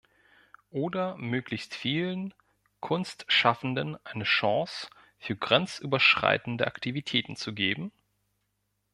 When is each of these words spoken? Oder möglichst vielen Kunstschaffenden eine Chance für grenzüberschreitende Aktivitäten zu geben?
Oder 0.71 1.15
möglichst 1.17 1.75
vielen 1.75 2.33
Kunstschaffenden 2.79 4.03
eine 4.03 4.23
Chance 4.23 4.87
für 5.19 5.35
grenzüberschreitende 5.35 6.65
Aktivitäten 6.65 7.35
zu 7.35 7.53
geben? 7.53 7.91